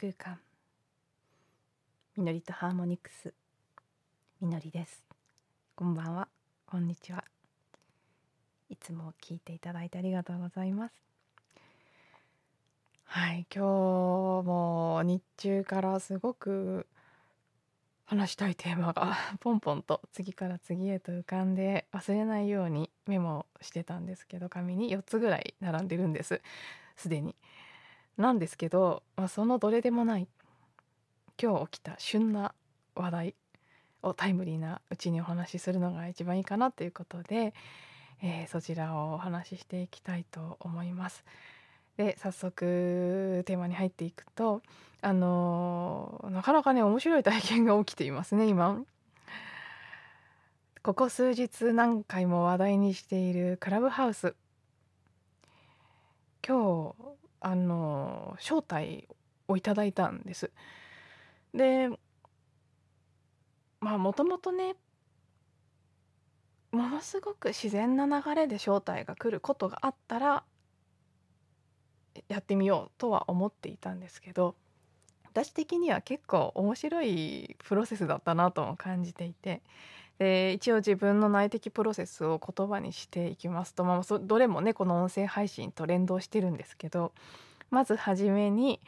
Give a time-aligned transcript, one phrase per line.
[0.00, 0.38] 空間。
[2.16, 3.34] みのりとハーモニクス。
[4.40, 5.04] みのりです。
[5.74, 6.28] こんばんは。
[6.64, 7.22] こんにちは。
[8.70, 10.94] いつも聞いていただいてありがとうございます。
[13.04, 13.46] はい。
[13.54, 16.86] 今日も日中からすごく
[18.06, 26.40] 話したいテーマが ポンポンと次から次へと浮かんで忘れないようにメモしてたんですけど紙に4つぐらい並んでるんです。
[26.96, 27.36] すでに。
[28.16, 30.28] なんですけど、まあ、そのどれでもない
[31.42, 32.54] 今日起きた旬な
[32.94, 33.34] 話題
[34.02, 37.54] をタイムリーなうちにお話しするのが一番いいかなということで、
[38.22, 41.24] えー、そちらをお話ししていきたいと思います。
[41.96, 44.62] で早速テーマに入っていくと
[45.02, 48.82] あのー、なかなかね面白い体験が起きていますね今。
[50.82, 54.34] ここ数日何回も話題にしているクラブハウス
[56.46, 56.94] 今日
[57.40, 59.08] あの招待
[59.48, 60.50] をいただいたんです。
[61.54, 61.88] で
[63.80, 64.76] まあもともとね
[66.70, 70.44] ものすごく自然な流れで招待が来ることがあったら
[72.28, 74.54] やってみようとは思っていたんですけど
[75.24, 79.62] 私的には結構面白いプロセスだったなとも感じていて
[80.20, 87.12] で一応自分の内的プロセスを言葉にしていきますと、まあ、そどれもねこの音声配信と連動してるんですけど
[87.70, 88.80] まず初めに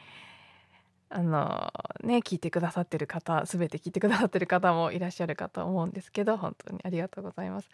[1.09, 7.69] あのね聞いてくださってる方全て聞いてくださってる方もいらっしゃるかと思うんですけど本当にありがとうございます。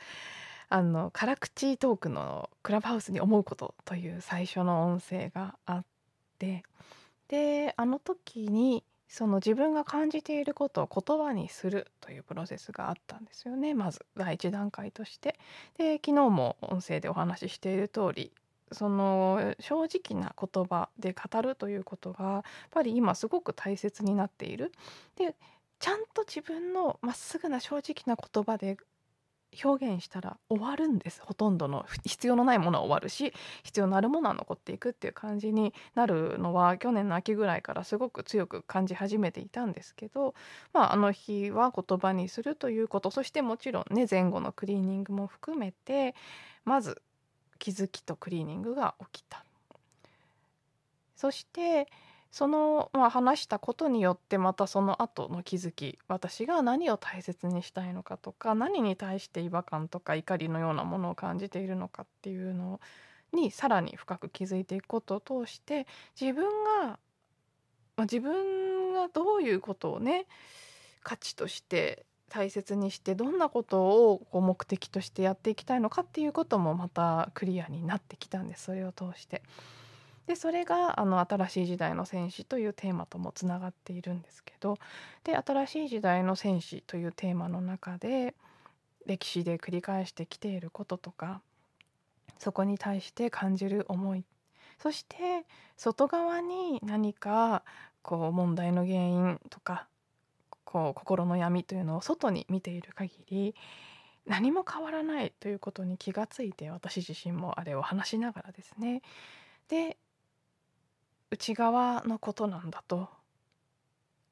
[0.69, 5.85] あの辛口トークのクラブハウスに思うことという最初の音声があっ
[6.37, 6.63] て
[7.27, 15.37] であの時にその自分が感じていることを言葉にするというプロセスがあったんですよねまず第一段階として。
[15.77, 18.31] で昨日も音声でお話ししている通り
[18.71, 24.71] その正直な言葉で語るということがやっぱり今すごく大切になっている。
[25.15, 25.35] で
[25.79, 28.77] ちゃんと自分のまっすぐな正直な言葉で
[29.63, 33.33] 表現したら終わるんですほとんどの必要のないものは終わるし
[33.63, 40.35] 必要のあるものは残っていくっていう感じになるのは去年の秋ぐらいからすごく強く感じ始めていたんですけど、
[40.73, 46.15] まあ、あの日は言葉にするということそしてもちろんね前後のクリーニングも含めて
[46.63, 47.01] まず
[47.57, 49.43] 気づきとクリーニングが起きた。
[51.15, 51.89] そして
[52.31, 62.79] その、まあ、話したことによってまたその後の気づき私が何を大切にしたいのかとか何に対して違和感とか怒りのようなものを感じているのかっていうの
[63.33, 65.87] にさらに深く気づいていくことを通して
[66.19, 66.45] 自分
[66.81, 66.97] が、ま
[67.97, 70.25] あ、自分がどういうことをね
[71.03, 79.41] 価値として大切にしてどんなことをこう目的としてやっていきたいのかっていうこともまたクリアになってきたんですそれを通して。
[80.29, 84.77] でそれがあの新しい時代の戦士というテーマともつながっているんですけど
[85.23, 88.35] で新しい時代の戦士というテーマの中で
[89.07, 91.41] 歴史で繰り返してきていることとか
[92.37, 94.23] そこに対して感じる思い
[94.77, 95.15] そして
[95.77, 97.63] 外側に何か
[98.03, 99.87] こう問題の原因とか
[100.63, 103.55] こう心の闇というのを外に見ている限り
[104.27, 109.01] 何も変わらないということに気がついて私自身もあれを話しながらですね。
[109.69, 109.97] で
[111.31, 113.09] 内側のことなんだと。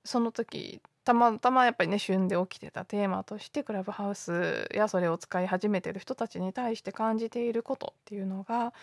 [0.03, 8.73] その時たまたまやっぱりね旬で起きてたテーマとしてクラブハウスやそれを使い始めてる人たちに対して感じていることっていうのが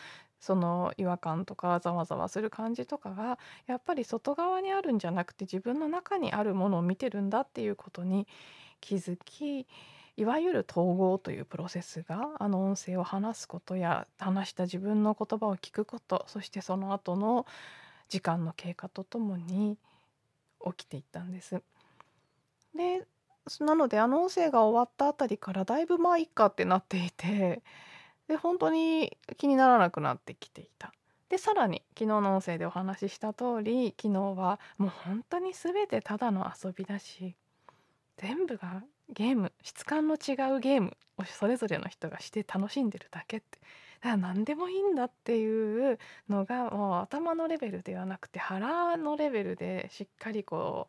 [0.40, 8.26] その違和感とかざわざわする感じとかがやっぱり外側にあるんじゃなくて自分の中にあるものを見てるんだっていうことに
[8.80, 9.66] 気づき
[10.16, 17.46] いわゆる統合というプロセスがあの音声を話すことや話した自分の言葉を聞くことそしてその後の
[18.08, 19.78] 時間の経過とともに
[20.64, 21.62] 起きていったんです。
[22.74, 23.06] で
[23.60, 27.62] なのであの音声が終わったあたりからだいぶまあいっかってなっていて
[28.26, 30.92] で本当に気にならなくなってきていた。
[31.28, 37.34] でさらに昨日の音声でお話しした通り昨日はもう本当に全てただの遊びだし
[38.18, 43.58] 全部がゲーム質感の違うゲームをそれぞれの人がして楽しんでるだけって
[44.16, 45.98] 何でもいいんだっていう
[46.28, 50.88] のがもう頭のレベルではなくて腹のレベルでしっかりこ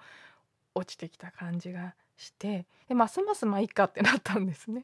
[0.76, 4.84] う落ちてきた感じがしてでますますまあいいかってなったんですね。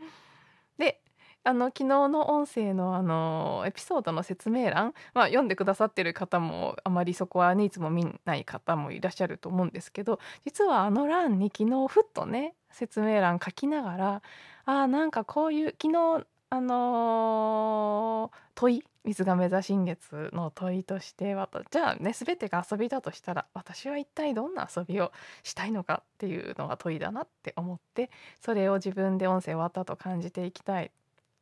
[0.78, 1.00] で
[1.44, 14.22] あの昨日の音声のあのエピソードの説明欄、まあ、読んでくださってる方もあまりそこはねいつも見ない方もいらっしゃると思うんですけど実はあの欄に昨日ふっとね説明欄書きながら
[14.64, 21.34] あなんかこういう昨日あのー、問い水亀座新月の問いとして
[21.70, 25.12] じゃあね全てが遊びだとしたら私は一体どんな遊びを
[25.42, 30.90] したいのかっていうのが問いだなって思ってそれを自分で音声終わったと感じていきたい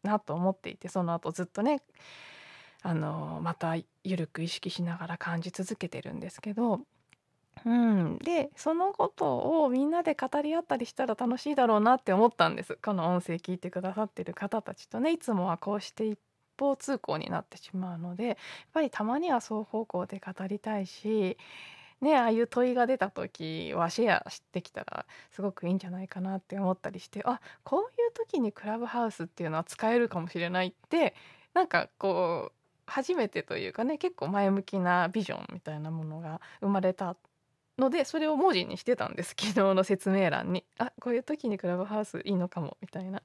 [0.04, 1.82] なと思っていてその後ずっとね
[2.82, 3.74] あのまた
[4.04, 6.82] 緩く意識しながら感じ続けてるんですけど
[7.64, 12.78] うん、で、そのことをみんなで語り合ったりしたら楽しいだろうなって思ったんです。
[12.82, 16.18] この音声聞いてくださってる方たちとね、いつもはこうして一
[16.58, 18.36] 方通行になってしまうので、やっ
[18.72, 21.36] ぱりたまには双方向で語りたいし、
[22.00, 31.14] ね、ああいう問いが出た時はシェアしてきたらすごくいいんじゃないかなって思ったりして、あ、こういう時にクラブハウスっていうのは使えるかもしれないって、
[31.52, 32.52] なんかこう
[32.86, 37.16] 初めてというかね結構前向きなビジョンみたいなものが生まれた
[37.81, 39.31] のでそれを文字にしてたんです。
[39.31, 40.65] 昨日の説明欄に。
[40.79, 43.23] あこういう時にクラブハウスいいのかもみたいな。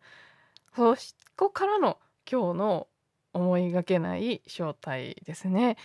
[0.76, 0.96] そ
[1.38, 2.00] こからの
[2.30, 2.88] 今日の
[3.34, 5.78] 思いがけない正体ですね。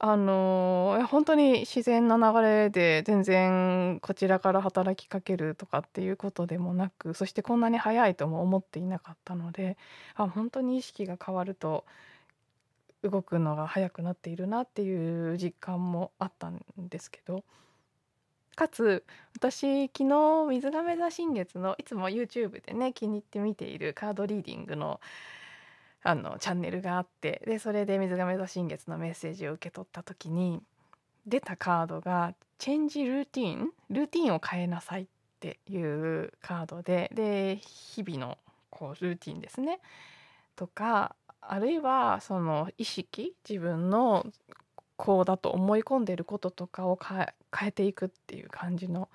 [0.00, 9.76] あの、本当に自然な流れで全然こちらから働きかけるとかっていうことでもなくそしてこんなに早いとも思っていなかったので
[10.14, 11.84] あ本当に意識が変わると
[13.02, 17.42] 動くのが早くなっているなっていう実感もあったんですけど。
[18.58, 19.04] かつ
[19.36, 25.00] 私昨日水亀座新月のいつも YouTube でね気に入って見ているカードリーディングの
[26.02, 30.60] あのチャンネルがあってでそれで水亀座新月のメッセージを受け取った時に
[31.24, 35.06] 出たカードが「チェンジルーティン」ルーティンを変えなさいっ
[35.38, 38.38] ていうカードでで日々の
[38.70, 39.78] こうルーティンですね。
[40.56, 44.26] とかあるいはその意識自分の
[44.96, 49.08] こうだと思い込んでることとかを変変えていくっていう感じの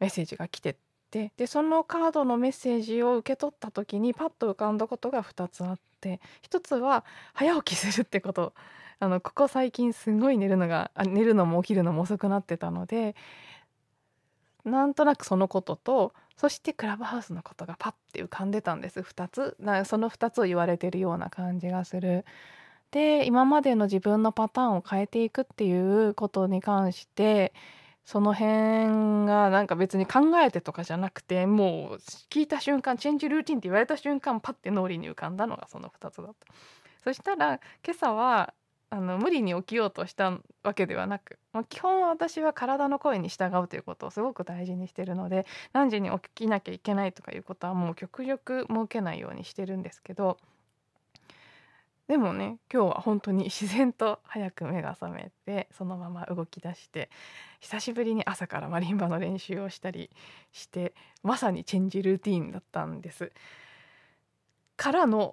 [0.00, 0.76] メッセージが来て
[1.10, 7.04] てでそのカードのメッセージを受け取った時にパッと浮かんだことが2つあって1つは
[7.34, 8.54] 早起きするってこと。
[8.98, 13.14] あのここ最近すごい寝るのがあ寝るのも起きるのも遅くなってたので
[14.64, 19.00] なんとなくそのこととそしてクラブハウスのことがパッて浮かんでたんです。
[19.00, 19.56] 2つ。
[19.86, 22.24] その2つを言われてるような感じがする。
[22.90, 27.52] で今までの自分のパターンを変えていくっていうことに関して
[28.04, 31.94] その辺がなんか別に考えてとかじゃなくてもう
[32.30, 36.46] 聞いた瞬間チェンジルーティンって言われた瞬間パッて脳裏に浮かんだのがその2つだった。
[37.02, 38.54] そしたら今朝は
[38.90, 50.38] あの無理に起きようとしたわけではなく、まあ、基本私は体の声に従うということをすごく大事にしてるので何時に起きなきゃいけないとかいうことはもう極力設けないようにしてるんですけど
[52.08, 57.10] でもね今日は本当に自然と早く目が覚めてそのまま動き出して
[57.60, 60.10] 久しぶりに朝からマリンバの練習をしたり
[60.52, 60.94] して
[61.24, 63.32] まさにチェンジルーティーンだったんです。
[64.76, 65.32] からの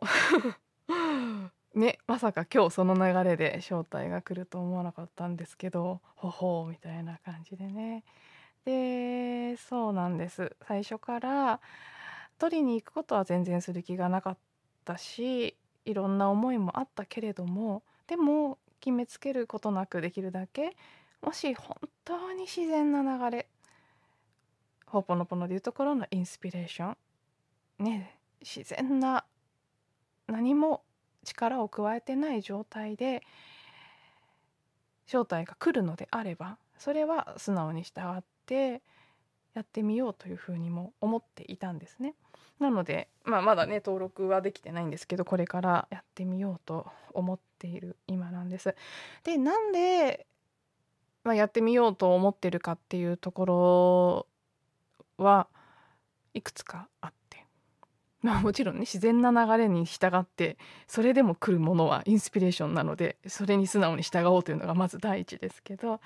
[1.76, 8.04] ねまさか今日その流れで招待が来ると思わなかったんですけどほほうみたいな感じでね
[8.66, 11.60] でそうなんです最初から
[12.40, 14.38] 取りに行くことは全然する気がなかっ
[14.86, 20.76] たしいろんな思いもあったけれどもでも決めつけることなくできるだけ
[21.22, 23.48] もし本当に自然な流れ
[24.86, 26.96] ほぽのぽのでいうところのインスピレーショ
[27.80, 29.26] ンね自然な
[30.28, 30.84] 何も
[31.24, 33.24] 力を加えてない状態で
[35.06, 38.82] 正体が来るのであればそれは素直に従って
[39.54, 42.16] やってみようというふうにも思っていたんですね。
[42.60, 48.76] なので、まあ、まだね登録はできてないんですけどこれからやってみようと思っている今なんです。
[49.24, 50.26] でなんで、
[51.24, 54.28] まあ、やってみようと思ってるかっていうとこ
[55.18, 55.48] ろは
[56.34, 57.46] いくつかあって。
[58.22, 60.58] まあもちろんね自然な流れに従って
[60.88, 66.00] それでも来るものはインスピレーションなのでそれに素直に従おうというのがまず第一ですけど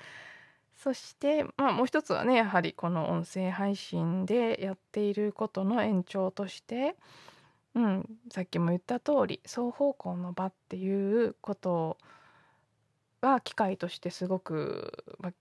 [0.78, 6.96] そしてまあもう一つはねやはりこの音声配信でやっていることの延長として
[7.74, 11.96] うん、さっきも言った通り双方向の場っていうこと
[13.20, 15.32] は機会としてすごく、まあ、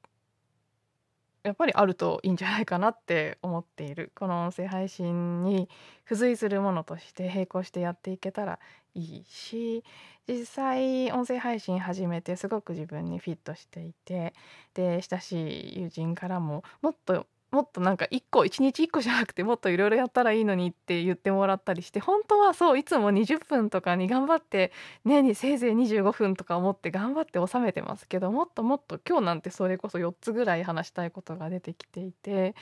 [1.48, 4.12] やっぱりあるといいんじゃないかなって思っている。
[4.20, 5.70] この音声配信に
[6.04, 8.60] 付随するものとして並行してやっていけたら
[8.94, 9.86] いいし
[10.28, 14.34] 実際音声配信始めてすごく自分にフィットしていて
[14.74, 24.74] で親しい友人からももっともっとなんか1個1日1個じゃなくてもっといろいろやったらいいのにって言ってもらったりして本当はそういつも20分とかに頑張って
[25.06, 32.54] 年にせいぜい25分とか思って頑張って収めてますけどもっともっと今日なんてそれこそ4つぐらい話したいことが出てきていて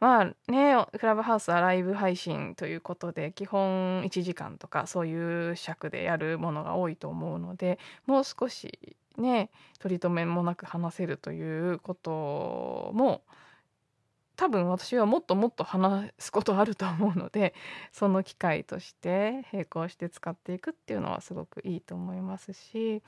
[0.00, 13.22] まあねクラブハウスはライブ配信ということで基本1時間とかそういう尺でやるものが多いと思うのでもう少しね取り留めもなく話せるということも
[14.38, 17.54] 多分私はもっともっと話すことあると思うので
[17.90, 23.02] その機会として並行して使っていくっていうのはすごくいいと思いますし、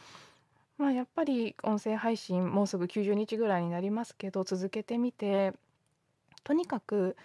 [0.77, 5.53] まあ、やっぱり音声配信もうすぐ90日ぐらいになりますけど続けてみて
[6.43, 7.17] とにかく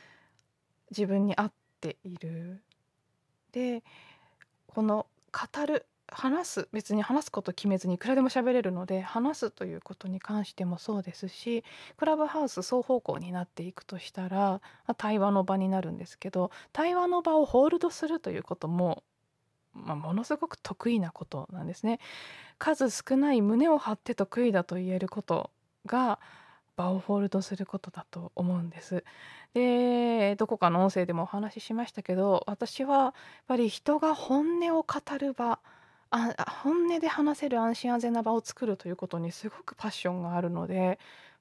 [0.92, 2.62] 自分に合っている。
[3.54, 3.84] で
[4.68, 11.64] この語る話す別に話すこと決めずにいくらでも喋れるので話すということに関してもそうですし
[11.98, 14.62] クラブハウス双方向になっていくとしたら
[14.98, 19.04] 対話の場になるんですけど対話の場をホールドするということも、
[19.74, 22.00] まあ、ものすごく得意なことなんですね。
[22.58, 25.50] 数少ない胸を張って得意だと言えること
[25.86, 26.20] が
[26.76, 29.04] 場をホールドすることだと思うんです。
[29.54, 33.14] でどこかの音声でもお話ししましたけど私はやっ
[33.48, 35.60] ぱり人が本音を語る場
[36.16, 41.00] あ本音で話せる安心安全な場を作るということにすごくパッションがあるので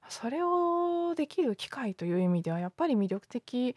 [0.09, 3.75] それをできる機会という意味ではやっぱり魅力的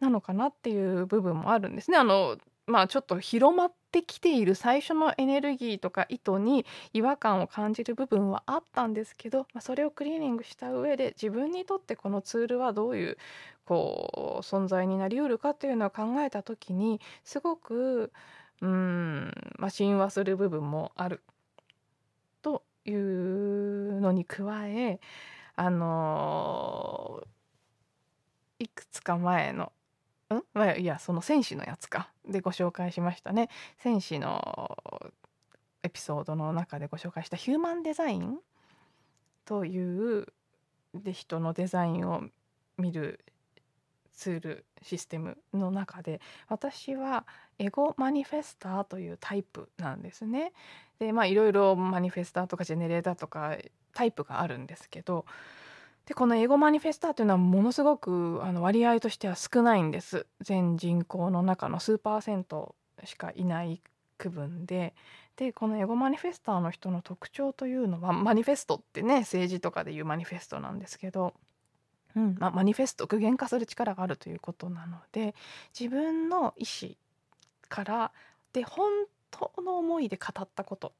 [0.00, 1.96] なのかなっていう部分もあるんですね。
[1.98, 13.18] あのまあちょっと広まってきている最初のエネルギーとか意図に違和感を感じる部分はあったんですけど、まあ、それをクリーニングした上で自分にとってこのツールはどういう
[13.64, 18.12] こう存在になりうるかというのを考えた時にすごく
[18.60, 21.22] うん、まあ、親和する部分もある。
[22.42, 25.00] というのに加え
[25.56, 29.72] あのー、いくつか前の
[30.30, 32.10] ん、まあ、いやその戦士のやつか。
[32.26, 33.48] でご紹介しましたね。
[33.78, 34.92] 戦士の
[35.82, 38.38] エピソードの中でご紹介したヒューマンデザイン？
[39.44, 40.26] という
[40.94, 42.22] で人のデザインを
[42.78, 43.24] 見る
[44.20, 47.26] ツールシステムの中で私は
[47.58, 50.52] エゴマニフェスターというタイプなんですね。
[50.98, 53.56] でまあいろいろマニフェスターとかジェネレーターとか
[53.94, 55.24] タイプがあるんですけど
[56.04, 62.74] でこのエゴマニフェスターというのはものすごくあの割合としては少ないんです全人口の中の数パーセント
[63.04, 63.80] しかいない
[64.18, 64.94] 区分で
[65.36, 71.32] でこのエゴマニフェスターの人の特徴というのはマニフェストってね政治とかでいうマニフェストなんですけど
[72.16, 75.34] うんまあ、マニフェスト具現化する力があるということなので
[75.78, 76.92] 自分の意思
[77.68, 78.12] から
[78.52, 78.90] で本
[79.30, 80.92] 当の思いで語ったこと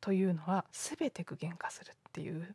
[0.00, 2.54] というのは全て具現化するっていう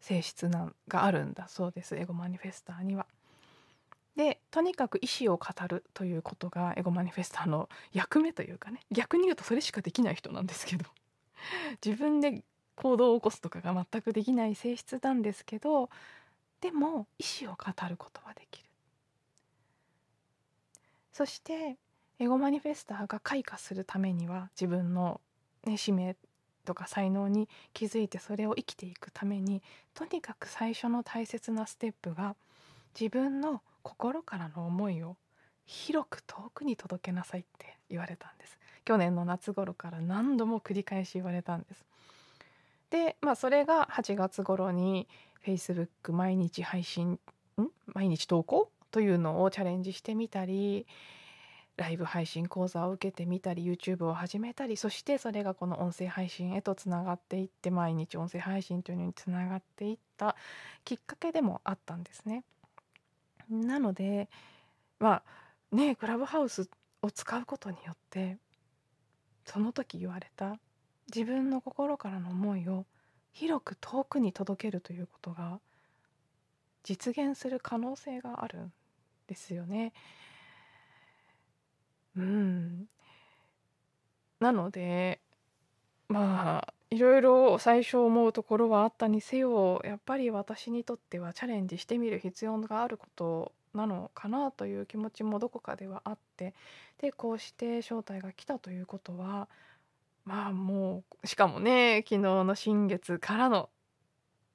[0.00, 3.06] 性質なんがあるんだそうですエゴマニフェスターには。
[4.16, 10.84] でとにかく意思を語るということがエゴマニフェスターの役目というかね逆に言うとそれしかできない人なんですけど
[11.82, 12.42] 自分で
[12.74, 15.88] 行動を起こすとかが全くできない性質なんですけど
[16.62, 18.68] でも意思を語ることはできる。
[21.12, 21.76] そして
[22.18, 25.20] エゴマニフェスターが開花するためには自分の、
[25.66, 26.16] ね、使命
[26.64, 29.60] とか才能に気づいてそれを生きていくために
[29.92, 32.36] とにかく最初の大切なステップが
[32.98, 35.16] 自分の心からの思いを
[35.66, 38.56] 広く遠くに届けなさいって言われたんです。
[38.84, 41.84] 去年の夏頃から何度も繰り返し言われたんです。
[42.90, 45.08] でまあそれが8月頃に
[45.44, 47.18] Facebook 毎日配信
[47.60, 47.68] ん？
[47.86, 48.70] 毎日投稿？
[48.90, 50.86] というのをチャレンジしてみたり
[51.76, 60.36] ライブ配信講座を受けてみたり YouTube を始めたりそしてそれがこの音声配信へとつながっていって毎日音声配信というのにつながっていった
[60.84, 62.44] きっかけでもあったんですね。
[63.50, 64.28] なので
[64.98, 65.22] ま
[65.72, 66.68] あねクラブハウス
[67.00, 68.36] を使うことによって
[69.46, 70.58] その時言われた
[71.12, 72.84] 自分の心からの思いを
[73.32, 75.60] 広く遠くに届けるということが
[76.82, 78.72] 実現する可能性があるん
[79.26, 79.92] ですよね。
[82.16, 82.86] うん、
[84.40, 85.20] なので
[86.08, 96.54] まあいろいろ最初思うところはあったにせよやっぱり私にとってはチャレンジしてみる必要があることなのかなという気持ちもどこかではあって
[97.00, 99.48] でこうして招待が来たということは
[100.24, 103.68] まあもうしかもね昨日の新月からの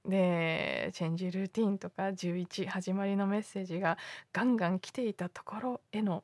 [0.05, 3.97] でチェンジルーティンとか11始まりのメッセージが
[4.31, 6.23] ガンガン来ていたところへの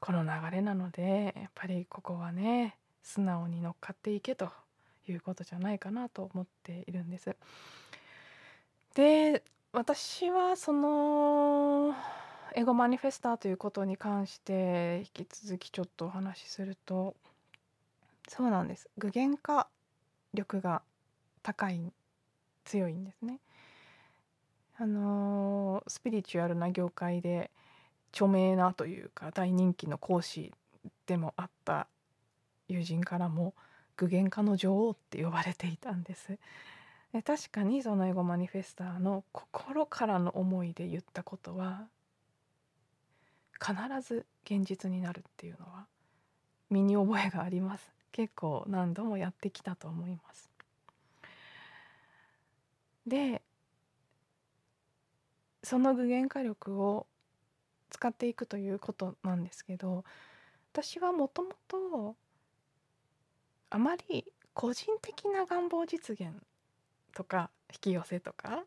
[0.00, 4.50] この流れなのでやっぱりここはね素直に乗っかっていけと
[5.08, 7.36] いうことじゃないかなと思っているんです。
[8.94, 9.42] で
[9.72, 11.94] 私はその
[12.54, 17.14] エゴマニフェスターということに関して引き続きちょっとお話しすると
[18.30, 18.88] そうなんです。
[18.96, 19.66] 具現化
[20.34, 20.82] 力が
[21.42, 21.92] 高い
[22.64, 23.40] 強いんですね。
[24.76, 27.50] あのースピリチュアルな業界で
[28.12, 30.52] 著名なというか大人気の講師
[31.06, 31.88] でもあった
[32.68, 33.52] 友人からも
[33.96, 36.38] 具現化の女王って呼ばれていたんです。
[37.12, 41.88] で確かにそのエゴマニフェスターの心からの思いで言ったことは
[43.60, 43.74] 必
[44.06, 45.88] ず現実になるっていうのは
[46.70, 47.99] 身に覚えがあります。
[48.12, 50.50] 結構何度もやってきたと思います。
[53.06, 53.42] で
[55.62, 57.06] その具現化力を
[57.90, 60.04] 使っていくということなんですけど
[60.72, 62.16] 私はもともと
[63.70, 64.24] あまり
[64.54, 66.32] 個人的な願望実現
[67.14, 68.64] とか引き寄せとか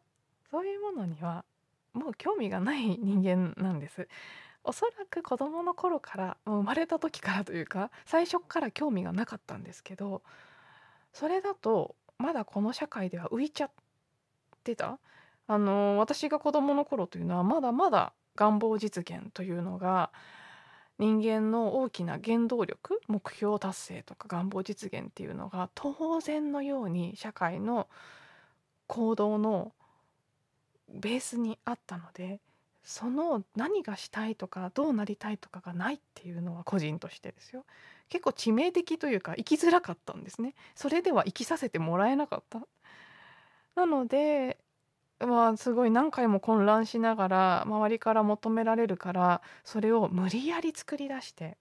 [0.51, 1.45] そういうものには
[1.93, 4.07] もう興味がない人間なんです。
[4.63, 10.21] おそらく子供の頃から生まれた時からというか最初から興味がなかったんですけど
[11.11, 13.71] それだとまだこの社会では浮いちゃっ
[14.63, 14.99] てた。
[15.45, 20.09] あの私が子供の頃というのはまだまだ願望実現というのが
[20.99, 27.89] 人間の大きな原動力目標達成とか願望実現っていうのが当然のように社会の
[28.87, 29.73] 行動の
[30.89, 32.39] ベースにあったので
[32.83, 37.65] その何がしたいとかどうなりたいとかがないっていうのは個人としてですよ。
[38.09, 40.53] 結構致命的というか生きづらかったんですね。
[40.75, 42.61] それでは生きさせてもらえなかった。
[43.75, 44.57] なので
[45.19, 51.57] まあすごい何回も混乱しながら周りから求められるからそれを無理やり作り出して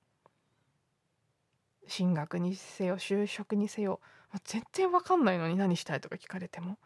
[1.86, 4.00] 進学にせよ就職にせよ
[4.32, 6.78] もう全然わかんないのに何したいとか聞かれても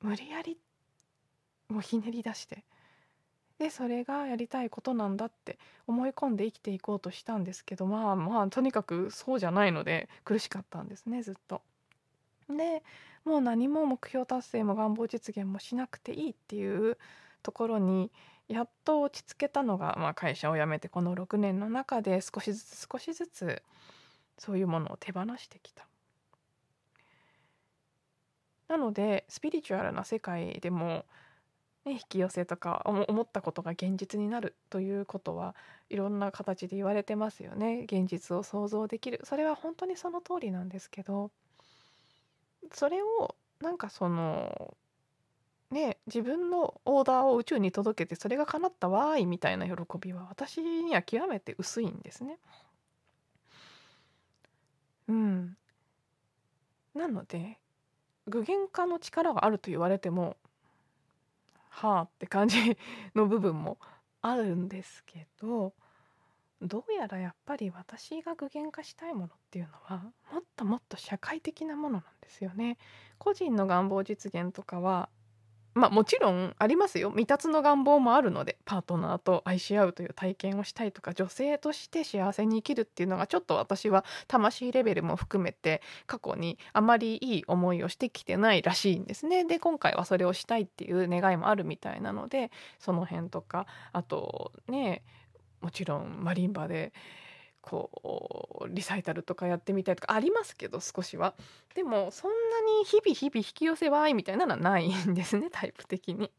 [0.00, 0.58] 無理やり
[1.68, 2.64] もうひねり出して
[3.58, 11.62] でそれがやりたいことなんだって思い込んで生きていこうとしたんですけどまあまあとにかくそうじゃないので苦しかったんですねずっと。
[12.48, 12.82] で
[13.24, 16.98] もう何も目標達成も願望実現もしなくていいっていう
[17.42, 18.10] ところに
[18.48, 23.62] やっと落ち着けたのが、まあ、会社を辞めてこの6年の中で少しずつ少しずつ
[24.36, 25.86] そういうものを手放してきた。
[28.68, 31.04] なのでスピリチュアルな世界でも、
[31.84, 35.54] ね、引き寄せとか思ったことが現実になるということは
[35.90, 37.82] いろんな形で言われてますよね。
[37.84, 39.20] 現実を想像できる。
[39.24, 41.30] それは本当にその通りなんですけど
[42.72, 44.76] それをなんかその
[45.70, 52.38] ね自分のオーダーを宇宙に届けてそれが叶ったわーいみたいな喜びは私には極めて薄いんですね。
[55.08, 55.56] うん、
[56.94, 57.58] なので
[58.26, 60.36] 具現化の力があると言われても
[61.84, 62.58] はあって感じ
[63.14, 63.78] の部分も
[64.22, 65.74] あるんですけど
[66.62, 72.78] どうやらやっぱり私が具現化したいものっていうのはもっともっと社会的なものなんですよね。
[73.18, 75.10] 個人の願望実現とかは
[75.74, 77.10] まあもちろんありますよ。
[77.10, 89.44] 未達の願望もあるのでパートナーと愛し合うという体験をしたいとか女性として幸せに生きるっていうのがちょっと私は魂レベルも含めて過去にあまりいい思いをしてきてないらしいんですね。
[89.44, 95.02] で今回はそれをしたいっていう願いもあるみたいなのでその辺とかあとね
[95.60, 96.92] もちろんマリンバで
[97.64, 101.34] こうリサイタルとかやってみたいとかありますけど少しは。
[101.74, 106.30] でもそんなに日々日々引き寄せわいみたいなのはないんですねタイプ的に。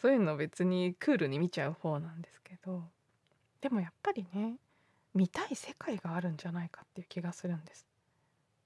[0.00, 2.82] そういうの別にクールに見ちゃう方なんですけど。
[3.60, 4.56] でもやっぱりね
[5.14, 7.86] 見たい世界があるんじゃないかっていう気がするんです。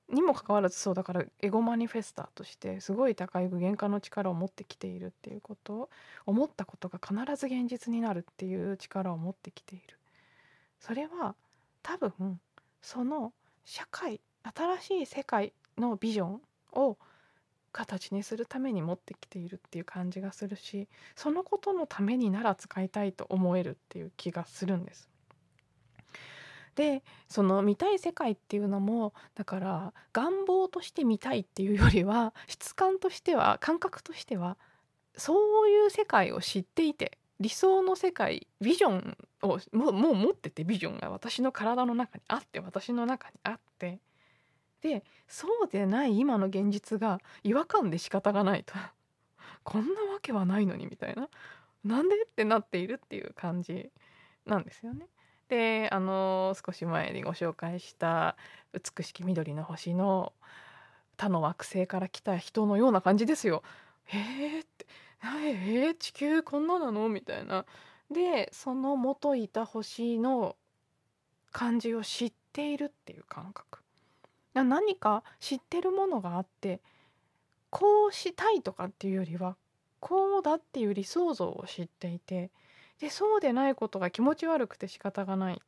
[0.09, 5.91] にもかかわらずそうだからエゴマニフェスターとしてすごい高い具現化の力を持ってきているっていうこと。
[6.25, 9.99] 思ったことが必ず現実になるっていう力を持ってきている。
[10.81, 11.37] それは
[11.83, 12.41] 多分
[12.83, 13.33] その
[13.65, 16.41] 社会新しい世界のビジョン
[16.73, 16.99] を
[17.73, 25.09] 形にするために持ってきているっていう感じがするしそのことのためになら使いたいと思えるっていう気がするんです。
[26.77, 34.57] でその見たい世界っていうのもだから願望として見たいっていうよりは質感としては感覚としては
[35.17, 43.99] そういう世界を知っていて理想の世界ビジョンをもうもう持っててビジョンが私の体の中にあって私の中にあって
[44.83, 48.75] でそうでない今の現実が違和感で仕方がないと
[49.65, 51.29] こんなわけはないのにみたいな
[51.83, 53.91] なんでってなっているっていう感じ
[54.45, 55.07] なんですよね。
[55.49, 58.37] であの少し前にご紹介した
[58.73, 60.33] 美しき緑の星の
[61.17, 63.63] 他の惑星から来た人のような感じですよ。
[64.05, 64.87] へえって
[65.23, 67.09] えー、地球こんななの？
[67.09, 67.65] みたいな。
[68.11, 70.57] でその元いた星の
[71.53, 73.81] 感じを知っているっていう感覚。
[74.53, 76.81] 何か知ってるものがあって
[77.71, 79.57] こうしたいとかっていうよりは
[80.01, 82.51] こうだっていう理想像を知っていて
[82.99, 85.63] でそうでないことが気持ち悪くて仕方がない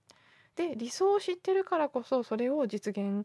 [0.57, 3.25] で理想を知ってるからこそそれを実現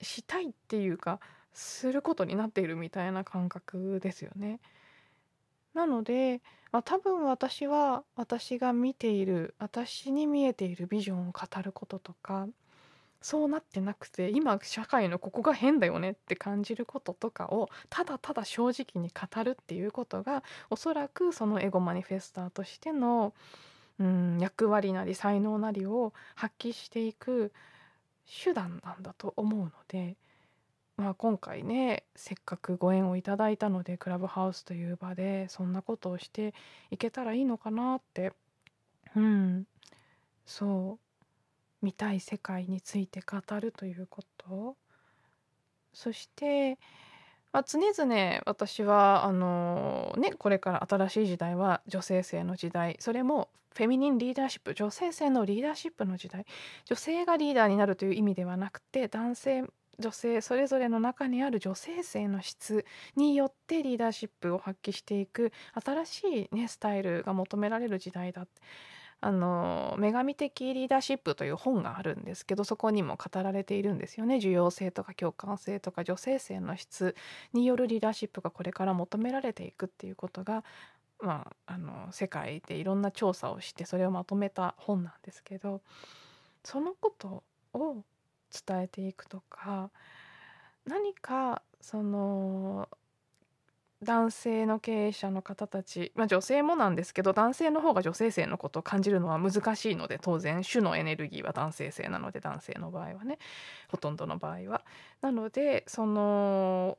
[0.00, 1.20] したいっていうか
[1.52, 4.60] することになっているみたいな感覚ですよね。
[5.78, 12.48] なので、まあ、多分私は私が見ている私に見えているビジョンを語ることとか
[13.22, 23.32] そうなってなくて今社会のここが変だよねって感じることとかをただただ正直に語るっていうことがおそらくそのエゴマニフェスターとしての、
[24.00, 27.52] うん、役割なり才能なりを発揮していく
[28.44, 30.16] 手段なんだと思うので、
[30.98, 36.54] まあ、今回ねせっかくご縁をいただいたのでクラブハウスという場でそんなことをして
[36.90, 38.32] いけたらいいのかなって
[39.14, 39.66] うん
[40.44, 44.76] そう見たい世界について語るということ。
[45.92, 46.78] そして、
[47.52, 56.44] まあ、常々私はあのねこれから新しい時代は女性性の時代それもフェミニンリーダーシップ女性性のリーダーシップの時代
[56.84, 59.64] 女性がリーダーになるという意味ではなくて男性
[59.98, 62.84] 女性それぞれの中にある女性性の質
[63.16, 65.52] によってリーダーシップを発揮していく
[65.84, 68.46] 新しい、ね、スタイルが求められる時代だ。
[69.20, 74.38] あの女神的リーダーシップという本があるんですけどそこにも語られているんですよね。
[74.38, 77.16] 重要性とか共感性とか女性性の質
[77.52, 80.62] によるリーダーシップがこれから求められていくっていうことが、
[81.20, 85.80] まあ、あの世界でいろんな調査をしてそれをまとめた本なんですけど
[86.62, 88.04] そのことを
[88.66, 89.90] 伝えていくとか
[90.86, 92.88] 何かその
[94.02, 103.38] 男性の経営者の方たち、まあ、女性もなんですけど男性の方が女性性のことを感じるのは難しいので当然種のエネルギーは男性性なので男性の場合はね
[103.88, 104.82] ほとんどの場合は。
[105.20, 106.96] なのでその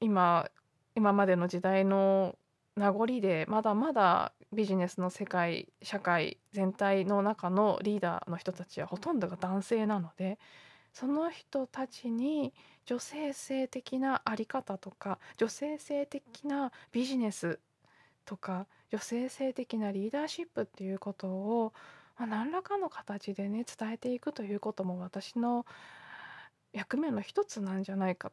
[0.00, 0.50] 今
[0.96, 2.36] 今までの時代の
[2.76, 10.38] 名残でまだまだビジネスの世界社会全体の中のリーダーの人たちはほとんどが男性なので
[10.92, 12.52] その人たちに
[12.84, 17.58] 女性性的な在り方とか女性性的なビジネス
[18.24, 21.72] とか女性性的なリーダーシップっていうことを、
[22.18, 25.64] まあ、何らかの形でね伝えていくということも私の
[26.72, 28.32] 役目の一つなんじゃないか。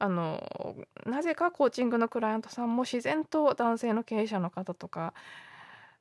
[0.00, 5.12] あのなぜかコーチングのクライアントさんも自然と男性の経営者の方とか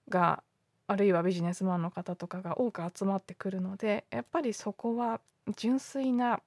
[0.07, 0.43] が
[0.87, 5.19] あるいはビジネスマンの方とかが多く集まってくるのでやっぱりそこは
[5.55, 6.41] 純粋な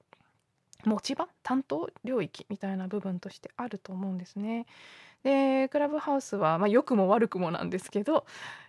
[0.83, 4.65] 持ち場担当領域みたいな部分としてあると思うんですね。
[5.23, 8.25] でクラブハウスは、まあ、良くも悪くもなんですけど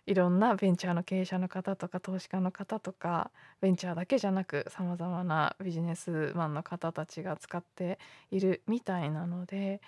[0.06, 3.30] いろんなベンチャーの経営者の方とか投資家の方とか
[3.62, 7.98] ベンチャーだけじゃなくさまざまなビジネスマンの方たちが使って
[8.30, 9.80] いるみたいなので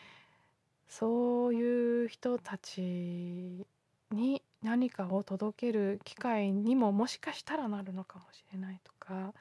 [0.89, 3.67] そういう人たち
[4.11, 9.33] に何かを届ける機会にももしかしたらなるのかもしれないとか。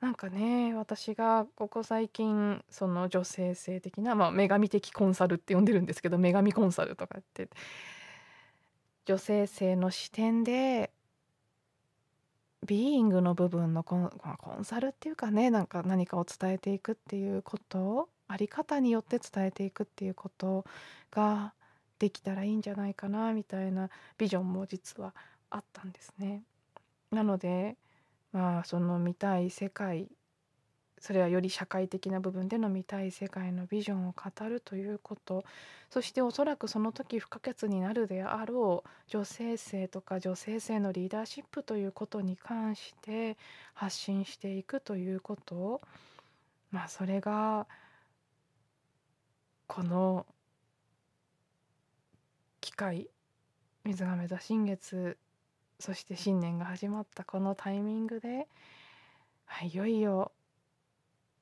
[0.00, 7.48] なんかね私がここ最近その女性性的な、まあ、女神的コンサルって呼んでるんですけど女神コンサルとかって。
[9.04, 10.92] 女性性の視点で
[12.64, 20.64] ビーイングの部分のコン,、コンサルっていうかねなんか何かを伝えていくっていうことあり方によって伝えていくっていうこと
[21.10, 21.52] が
[22.02, 23.88] できたらいいんじゃないかなみたいな
[24.18, 25.14] ビジョンも実は
[25.50, 26.42] あったんですね。
[27.12, 27.76] なので
[28.32, 30.08] まあその見たい世界
[30.98, 35.44] それはより社会的な部分での見たい世界のビジョンを語るということ
[35.90, 43.36] そしておそらくその時不可欠になるであろう女性性とか女性性のリーダーシップということに関して
[43.74, 45.80] 発信していくということ
[46.72, 47.68] まあそれが
[49.68, 50.26] この
[52.62, 53.10] 機会
[53.84, 55.18] 水亀座新月
[55.80, 58.46] そして新年が始まったこのタイミングで、
[59.44, 60.30] はい、いよいよ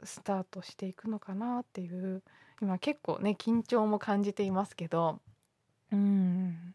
[0.03, 2.23] スタートしていくのかなっていう
[2.63, 5.21] 今結構ね緊張も感じていますけど
[5.93, 6.75] うん。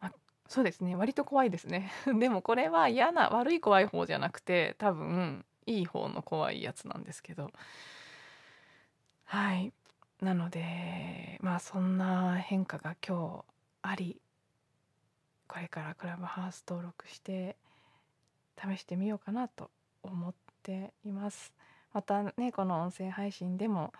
[0.00, 0.12] あ
[0.48, 1.90] そうですね割と怖いですね。
[2.20, 7.50] でもこれは嫌な悪い怖い方じゃなくて多分いい方の怖いやつなんですけど。
[9.24, 9.72] はい。
[10.24, 13.44] なのでまあそんな変化が今日
[13.82, 14.20] あり
[15.46, 17.56] これからクラブハウス登録して
[18.58, 19.70] 試してみようかなと
[20.02, 21.52] 思っています。
[21.92, 23.92] またねこの音声配信でも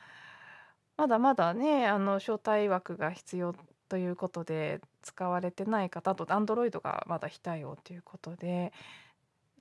[0.97, 3.55] まだまだねあの招待枠が必要
[3.91, 8.73] ということで使われてない方と Android がまだ非対応ということで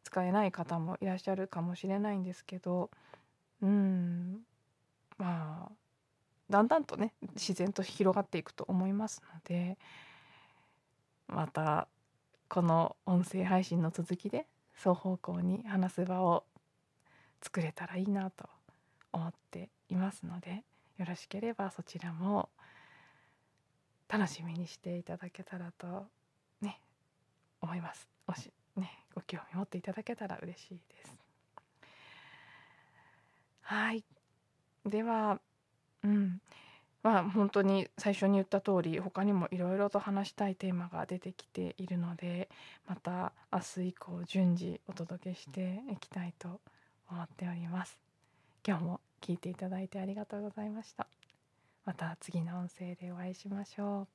[0.04, 2.90] 使えない方もいらっしゃるかもしれないんですけど
[3.62, 4.40] うん
[5.18, 5.83] まあ
[6.50, 9.78] だんだんとね自然と広がっていくと思いますので
[11.28, 11.88] また
[12.48, 16.44] この音声配信の続きで双方向に話す場を
[17.42, 18.48] 作れたらいいなと
[19.12, 20.64] 思っていますので
[20.98, 22.50] よろしければそちらも
[24.08, 26.06] 楽しみにしていただけたらと
[26.62, 26.80] ね
[27.62, 28.08] 思います。
[28.28, 31.16] もしねご興味持っていただけたら嬉しいです。
[33.62, 34.04] はい。
[34.86, 35.40] では
[36.04, 36.42] うん。
[37.02, 42.50] まあ本当に最初に言った通り他にもいろいろと話したいテーマが出てきているので
[42.88, 46.62] また明日以降順次お届けしていきたいと
[47.10, 48.00] 思っております。
[48.66, 51.08] 今日も聞いていただいてありがとうございました。
[51.86, 54.13] また次の音声でお会いしましょう。